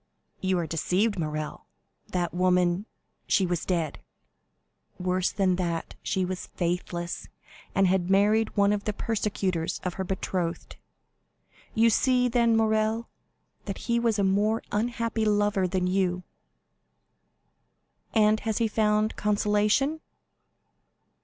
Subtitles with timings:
[0.39, 1.67] "You are deceived, Morrel,
[2.07, 2.87] that woman——"
[3.27, 3.99] "She was dead?"
[4.97, 7.27] "Worse than that, she was faithless,
[7.75, 10.77] and had married one of the persecutors of her betrothed.
[11.75, 13.09] You see, then, Morrel,
[13.65, 16.23] that he was a more unhappy lover than you."
[18.15, 20.01] "And has he found consolation?"